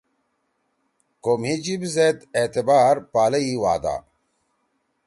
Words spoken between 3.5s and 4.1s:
وعدہ